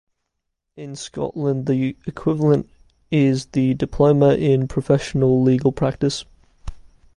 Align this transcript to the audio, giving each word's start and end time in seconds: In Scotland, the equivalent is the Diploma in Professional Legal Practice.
In 0.75 0.95
Scotland, 0.95 1.67
the 1.67 1.95
equivalent 2.07 2.67
is 3.11 3.45
the 3.51 3.75
Diploma 3.75 4.33
in 4.33 4.67
Professional 4.67 5.43
Legal 5.43 5.71
Practice. 5.71 6.25